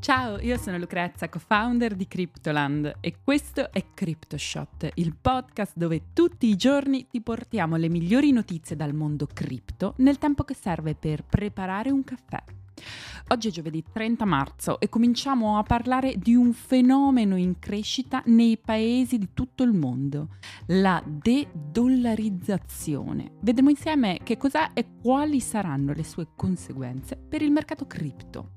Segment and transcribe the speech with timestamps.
[0.00, 6.48] Ciao, io sono Lucrezia, co-founder di Cryptoland e questo è CryptoShot, il podcast dove tutti
[6.48, 11.24] i giorni ti portiamo le migliori notizie dal mondo cripto nel tempo che serve per
[11.24, 12.42] preparare un caffè.
[13.28, 18.56] Oggi è giovedì 30 marzo e cominciamo a parlare di un fenomeno in crescita nei
[18.56, 20.28] paesi di tutto il mondo,
[20.68, 23.32] la de-dollarizzazione.
[23.42, 28.52] Vedremo insieme che cos'è e quali saranno le sue conseguenze per il mercato cripto.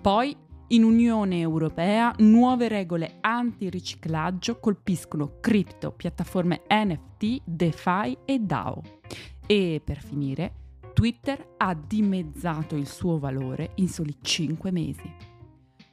[0.00, 0.36] Poi
[0.74, 8.82] in Unione Europea nuove regole antiriciclaggio colpiscono cripto, piattaforme NFT, DeFi e DAO.
[9.46, 10.52] E per finire,
[10.92, 15.33] Twitter ha dimezzato il suo valore in soli 5 mesi.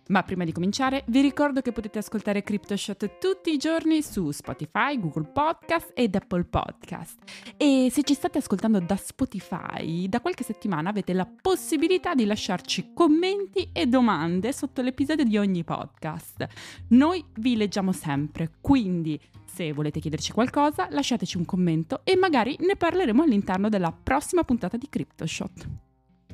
[0.08, 5.00] Ma prima di cominciare vi ricordo che potete ascoltare CryptoShot tutti i giorni su Spotify,
[5.00, 7.18] Google Podcast ed Apple Podcast.
[7.56, 12.92] E se ci state ascoltando da Spotify, da qualche settimana avete la possibilità di lasciarci
[12.94, 16.46] commenti e domande sotto l'episodio di ogni podcast.
[16.90, 22.76] Noi vi leggiamo sempre, quindi se volete chiederci qualcosa lasciateci un commento e magari ne
[22.76, 25.70] parleremo all'interno della prossima puntata di CryptoShot.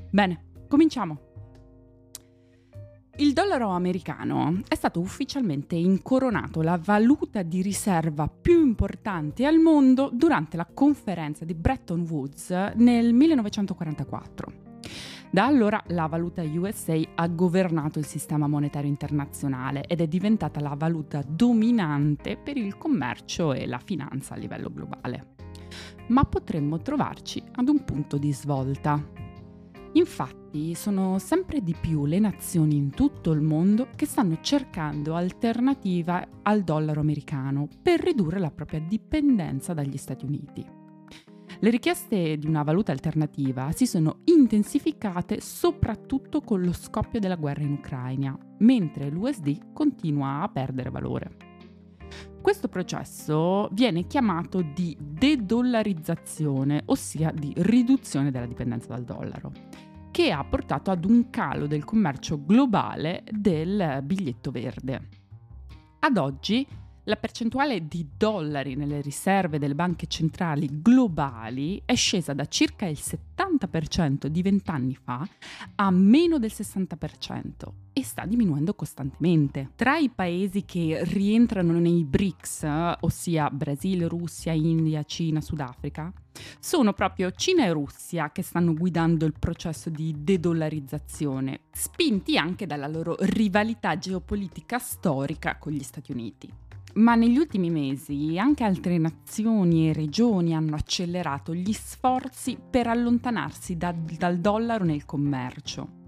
[0.09, 1.26] Bene, cominciamo!
[3.19, 10.11] Il dollaro americano è stato ufficialmente incoronato la valuta di riserva più importante al mondo
[10.13, 14.53] durante la conferenza di Bretton Woods nel 1944.
[15.31, 20.75] Da allora la valuta USA ha governato il sistema monetario internazionale ed è diventata la
[20.77, 25.33] valuta dominante per il commercio e la finanza a livello globale.
[26.09, 29.03] Ma potremmo trovarci ad un punto di svolta.
[29.93, 36.25] Infatti sono sempre di più le nazioni in tutto il mondo che stanno cercando alternativa
[36.43, 40.65] al dollaro americano per ridurre la propria dipendenza dagli Stati Uniti.
[41.59, 47.63] Le richieste di una valuta alternativa si sono intensificate soprattutto con lo scoppio della guerra
[47.63, 51.37] in Ucraina, mentre l'USD continua a perdere valore.
[52.41, 59.51] Questo processo viene chiamato di de-dollarizzazione, ossia di riduzione della dipendenza dal dollaro
[60.11, 65.09] che ha portato ad un calo del commercio globale del biglietto verde.
[65.99, 66.65] Ad oggi
[67.07, 72.99] la percentuale di dollari nelle riserve delle banche centrali globali è scesa da circa il
[73.01, 75.25] 70% di vent'anni fa
[75.75, 79.71] a meno del 60% e sta diminuendo costantemente.
[79.75, 86.11] Tra i paesi che rientrano nei BRICS, ossia Brasile, Russia, India, Cina, Sudafrica,
[86.59, 92.87] sono proprio Cina e Russia che stanno guidando il processo di de-dollarizzazione, spinti anche dalla
[92.87, 96.65] loro rivalità geopolitica storica con gli Stati Uniti.
[96.95, 103.77] Ma negli ultimi mesi anche altre nazioni e regioni hanno accelerato gli sforzi per allontanarsi
[103.77, 106.05] da, dal dollaro nel commercio.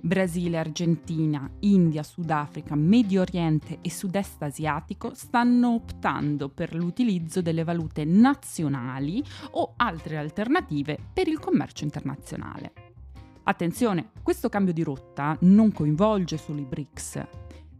[0.00, 8.04] Brasile, Argentina, India, Sudafrica, Medio Oriente e Sud-Est asiatico stanno optando per l'utilizzo delle valute
[8.04, 9.22] nazionali
[9.52, 12.72] o altre alternative per il commercio internazionale.
[13.42, 17.26] Attenzione, questo cambio di rotta non coinvolge solo i BRICS.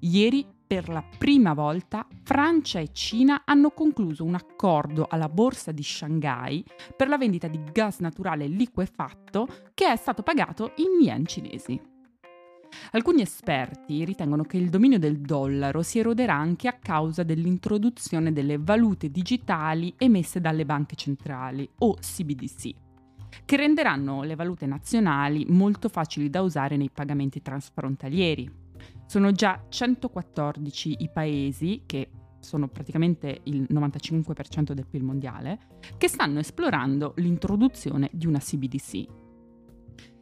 [0.00, 5.83] Ieri per la prima volta Francia e Cina hanno concluso un accordo alla borsa di
[5.83, 6.62] Shanghai
[6.95, 11.81] per la vendita di gas naturale liquefatto che è stato pagato in yen cinesi.
[12.93, 18.59] Alcuni esperti ritengono che il dominio del dollaro si eroderà anche a causa dell'introduzione delle
[18.59, 22.75] valute digitali emesse dalle banche centrali o CBDC,
[23.47, 28.67] che renderanno le valute nazionali molto facili da usare nei pagamenti transfrontalieri.
[29.06, 35.59] Sono già 114 i paesi, che sono praticamente il 95% del PIL mondiale,
[35.97, 39.06] che stanno esplorando l'introduzione di una CBDC.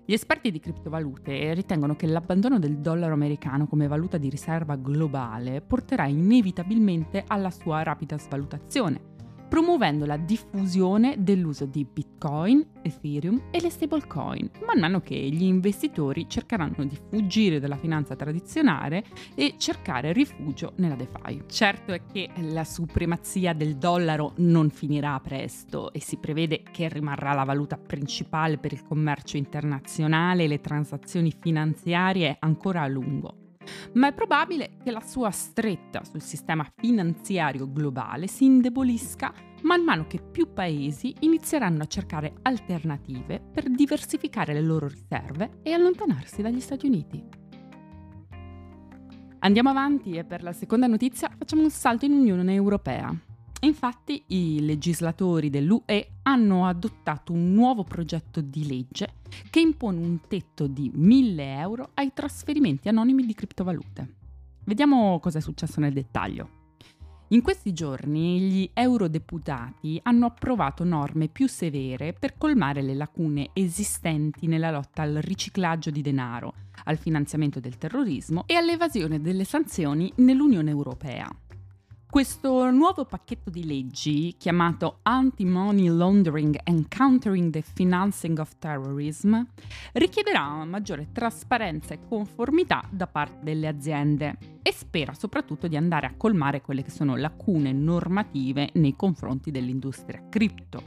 [0.09, 5.61] Gli esperti di criptovalute ritengono che l'abbandono del dollaro americano come valuta di riserva globale
[5.61, 9.06] porterà inevitabilmente alla sua rapida svalutazione
[9.49, 16.29] promuovendo la diffusione dell'uso di Bitcoin, Ethereum e le stablecoin, man mano che gli investitori
[16.29, 19.05] cercheranno di fuggire dalla finanza tradizionale
[19.35, 21.45] e cercare rifugio nella DeFi.
[21.47, 27.33] Certo è che la supremazia del dollaro non finirà presto e si prevede che rimarrà
[27.33, 33.45] la valuta principale per il commercio internazionale e le transazioni finanziarie ancora a lungo
[33.95, 39.33] ma è probabile che la sua stretta sul sistema finanziario globale si indebolisca
[39.63, 45.73] man mano che più paesi inizieranno a cercare alternative per diversificare le loro riserve e
[45.73, 47.23] allontanarsi dagli Stati Uniti.
[49.41, 53.15] Andiamo avanti e per la seconda notizia facciamo un salto in Unione Europea.
[53.61, 59.15] Infatti i legislatori dell'UE hanno adottato un nuovo progetto di legge
[59.51, 64.15] che impone un tetto di 1000 euro ai trasferimenti anonimi di criptovalute.
[64.65, 66.66] Vediamo cosa è successo nel dettaglio.
[67.31, 74.47] In questi giorni gli eurodeputati hanno approvato norme più severe per colmare le lacune esistenti
[74.47, 80.71] nella lotta al riciclaggio di denaro, al finanziamento del terrorismo e all'evasione delle sanzioni nell'Unione
[80.71, 81.29] Europea.
[82.09, 89.43] Questo nuovo pacchetto di leggi, chiamato Anti-Money Laundering and Countering the Financing of Terrorism,
[89.93, 96.15] richiederà maggiore trasparenza e conformità da parte delle aziende e spera soprattutto di andare a
[96.17, 100.83] colmare quelle che sono lacune normative nei confronti dell'industria cripto,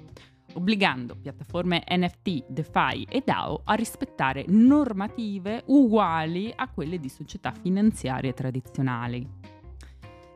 [0.53, 8.33] obbligando piattaforme NFT, DeFi e DAO a rispettare normative uguali a quelle di società finanziarie
[8.33, 9.58] tradizionali.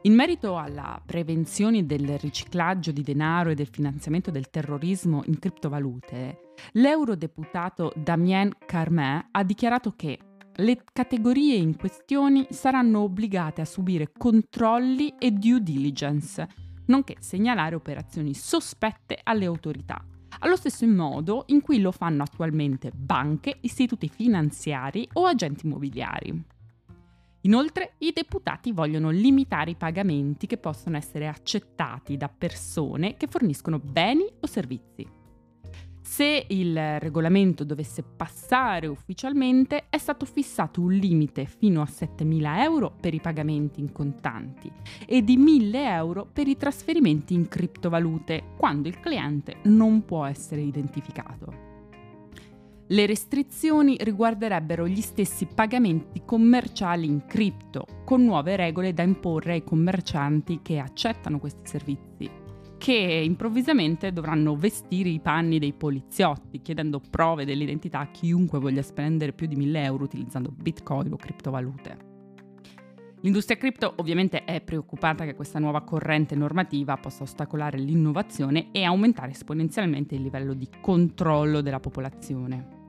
[0.05, 6.51] In merito alla prevenzione del riciclaggio di denaro e del finanziamento del terrorismo in criptovalute,
[6.73, 10.19] l'eurodeputato Damien Carmet ha dichiarato che
[10.55, 16.49] le categorie in questione saranno obbligate a subire controlli e due diligence,
[16.87, 20.05] nonché segnalare operazioni sospette alle autorità,
[20.39, 26.43] allo stesso modo in cui lo fanno attualmente banche, istituti finanziari o agenti immobiliari.
[27.45, 33.79] Inoltre, i deputati vogliono limitare i pagamenti che possono essere accettati da persone che forniscono
[33.79, 35.21] beni o servizi.
[36.01, 42.93] Se il regolamento dovesse passare ufficialmente, è stato fissato un limite fino a 7.000 euro
[42.97, 44.71] per i pagamenti in contanti
[45.05, 50.61] e di 1.000 euro per i trasferimenti in criptovalute, quando il cliente non può essere
[50.61, 51.72] identificato.
[52.93, 59.63] Le restrizioni riguarderebbero gli stessi pagamenti commerciali in cripto, con nuove regole da imporre ai
[59.63, 62.29] commercianti che accettano questi servizi,
[62.77, 69.33] che improvvisamente dovranno vestire i panni dei poliziotti, chiedendo prove dell'identità a chiunque voglia spendere
[69.33, 71.97] più di 1000 euro utilizzando bitcoin o criptovalute.
[73.21, 79.31] L'industria cripto ovviamente è preoccupata che questa nuova corrente normativa possa ostacolare l'innovazione e aumentare
[79.31, 82.81] esponenzialmente il livello di controllo della popolazione.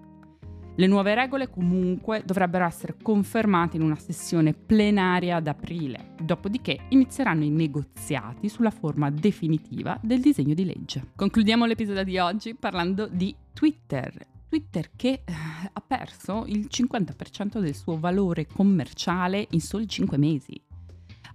[0.76, 7.44] Le nuove regole comunque dovrebbero essere confermate in una sessione plenaria ad aprile, dopodiché inizieranno
[7.44, 11.12] i negoziati sulla forma definitiva del disegno di legge.
[11.14, 14.26] Concludiamo l'episodio di oggi parlando di Twitter.
[14.48, 15.32] Twitter che eh,
[15.72, 20.60] ha perso il 50% del suo valore commerciale in soli 5 mesi.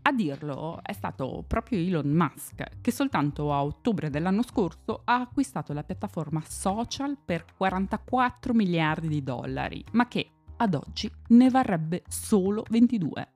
[0.02, 5.74] A dirlo è stato proprio Elon Musk, che soltanto a ottobre dell'anno scorso ha acquistato
[5.74, 12.64] la piattaforma social per 44 miliardi di dollari, ma che ad oggi ne varrebbe solo
[12.70, 13.34] 22.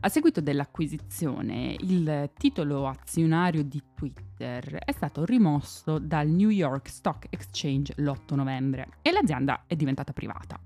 [0.00, 7.26] A seguito dell'acquisizione, il titolo azionario di Twitter è stato rimosso dal New York Stock
[7.30, 10.60] Exchange l'8 novembre e l'azienda è diventata privata.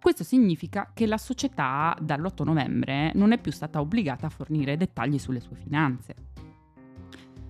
[0.00, 5.18] Questo significa che la società dall'8 novembre non è più stata obbligata a fornire dettagli
[5.18, 6.14] sulle sue finanze.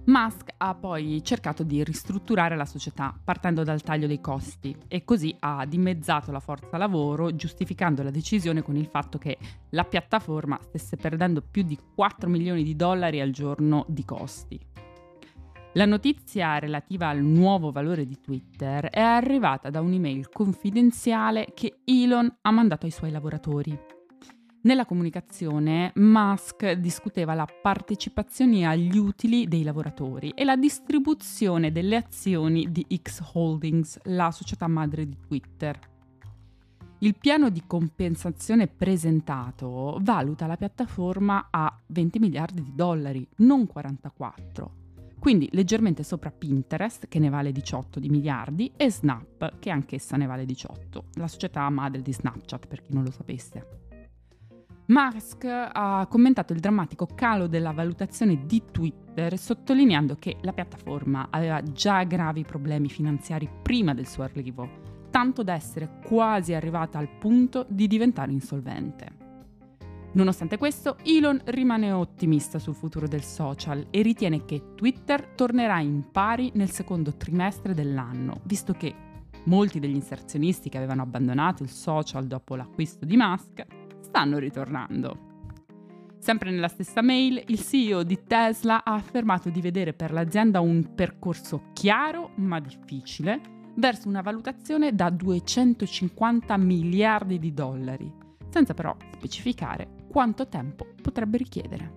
[0.06, 5.34] Musk ha poi cercato di ristrutturare la società partendo dal taglio dei costi e così
[5.38, 9.38] ha dimezzato la forza lavoro giustificando la decisione con il fatto che
[9.70, 14.60] la piattaforma stesse perdendo più di 4 milioni di dollari al giorno di costi.
[15.76, 22.32] La notizia relativa al nuovo valore di Twitter è arrivata da un'email confidenziale che Elon
[22.42, 23.76] ha mandato ai suoi lavoratori.
[24.62, 32.70] Nella comunicazione Musk discuteva la partecipazione agli utili dei lavoratori e la distribuzione delle azioni
[32.70, 35.76] di X Holdings, la società madre di Twitter.
[37.00, 44.82] Il piano di compensazione presentato valuta la piattaforma a 20 miliardi di dollari, non 44
[45.24, 50.26] quindi leggermente sopra Pinterest, che ne vale 18 di miliardi, e Snap, che anch'essa ne
[50.26, 53.66] vale 18, la società madre di Snapchat, per chi non lo sapesse.
[54.88, 61.62] Musk ha commentato il drammatico calo della valutazione di Twitter, sottolineando che la piattaforma aveva
[61.62, 67.64] già gravi problemi finanziari prima del suo arrivo, tanto da essere quasi arrivata al punto
[67.66, 69.23] di diventare insolvente.
[70.14, 76.10] Nonostante questo, Elon rimane ottimista sul futuro del social e ritiene che Twitter tornerà in
[76.12, 78.94] pari nel secondo trimestre dell'anno, visto che
[79.46, 83.66] molti degli inserzionisti che avevano abbandonato il social dopo l'acquisto di Musk
[84.02, 85.32] stanno ritornando.
[86.18, 90.94] Sempre nella stessa mail, il CEO di Tesla ha affermato di vedere per l'azienda un
[90.94, 93.40] percorso chiaro ma difficile
[93.74, 98.10] verso una valutazione da 250 miliardi di dollari,
[98.48, 101.92] senza però specificare quanto tempo potrebbe richiedere.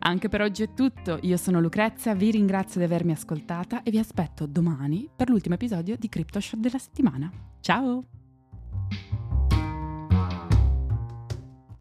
[0.00, 3.98] Anche per oggi è tutto, io sono Lucrezia, vi ringrazio di avermi ascoltata e vi
[3.98, 7.30] aspetto domani per l'ultimo episodio di CryptoShot della settimana.
[7.60, 8.13] Ciao!